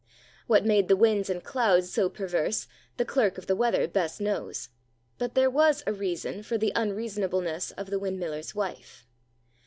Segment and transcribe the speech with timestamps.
[0.47, 2.67] What made the winds and clouds so perverse,
[2.97, 4.69] the clerk of the weather best knows;
[5.19, 9.05] but there was a reason for the unreasonableness of the windmiller's wife.